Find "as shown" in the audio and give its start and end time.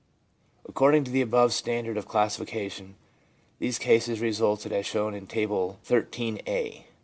4.73-5.13